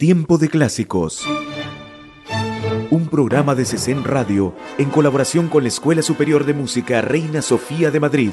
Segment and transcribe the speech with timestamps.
[0.00, 1.26] Tiempo de Clásicos.
[2.88, 7.90] Un programa de CECEN Radio en colaboración con la Escuela Superior de Música Reina Sofía
[7.90, 8.30] de Madrid.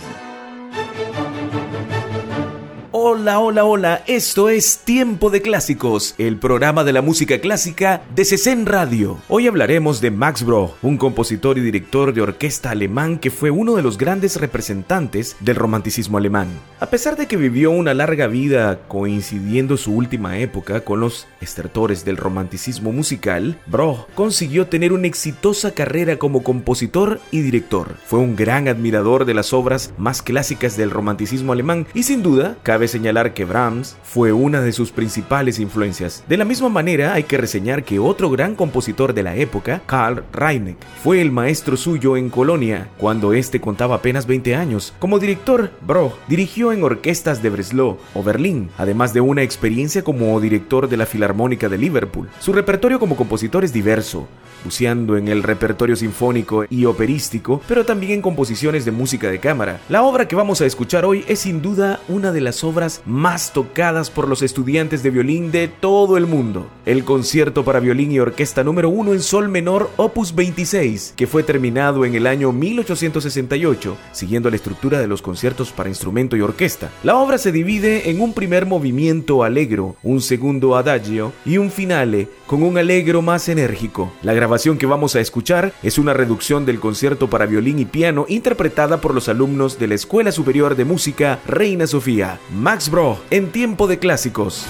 [3.09, 8.25] Hola, hola, hola, esto es Tiempo de Clásicos, el programa de la música clásica de
[8.25, 9.17] CECEN Radio.
[9.29, 13.75] Hoy hablaremos de Max Bruch, un compositor y director de orquesta alemán que fue uno
[13.77, 16.49] de los grandes representantes del romanticismo alemán.
[16.81, 22.03] A pesar de que vivió una larga vida coincidiendo su última época con los estertores
[22.03, 27.95] del romanticismo musical, Bruch consiguió tener una exitosa carrera como compositor y director.
[28.05, 32.57] Fue un gran admirador de las obras más clásicas del romanticismo alemán y sin duda
[32.63, 36.23] cabe señalar que Brahms fue una de sus principales influencias.
[36.27, 40.23] De la misma manera, hay que reseñar que otro gran compositor de la época, Karl
[40.33, 44.95] Reineck, fue el maestro suyo en Colonia cuando este contaba apenas 20 años.
[44.97, 50.39] Como director, Broch dirigió en orquestas de Breslau o Berlín, además de una experiencia como
[50.41, 52.29] director de la Filarmónica de Liverpool.
[52.39, 54.27] Su repertorio como compositor es diverso,
[54.63, 59.81] buceando en el repertorio sinfónico y operístico, pero también en composiciones de música de cámara.
[59.87, 62.63] La obra que vamos a escuchar hoy es sin duda una de las
[63.05, 66.67] más tocadas por los estudiantes de violín de todo el mundo.
[66.85, 71.41] El concierto para violín y orquesta número 1 en sol menor opus 26, que fue
[71.41, 76.91] terminado en el año 1868, siguiendo la estructura de los conciertos para instrumento y orquesta.
[77.03, 82.29] La obra se divide en un primer movimiento alegro, un segundo adagio y un finale
[82.45, 84.11] con un alegro más enérgico.
[84.21, 88.25] La grabación que vamos a escuchar es una reducción del concierto para violín y piano
[88.29, 92.39] interpretada por los alumnos de la Escuela Superior de Música Reina Sofía.
[92.67, 94.65] Max Bro, en tiempo de clásicos.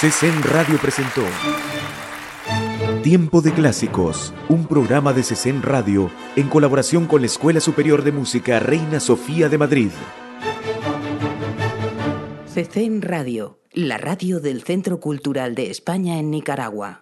[0.00, 1.20] CESEN Radio presentó
[3.02, 8.10] Tiempo de Clásicos, un programa de CESEN Radio en colaboración con la Escuela Superior de
[8.10, 9.90] Música Reina Sofía de Madrid.
[12.46, 16.98] CESEN Radio, la radio del Centro Cultural de España en Nicaragua.